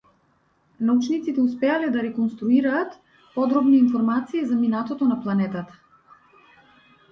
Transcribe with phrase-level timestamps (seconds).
[0.85, 2.97] Научниците успеале да реконструираат
[3.37, 5.81] подробни информации за минатото на планетата.